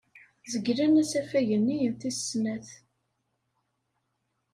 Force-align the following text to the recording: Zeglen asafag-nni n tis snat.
Zeglen 0.51 0.95
asafag-nni 1.03 1.77
n 1.91 1.93
tis 1.99 2.19
snat. 2.29 2.69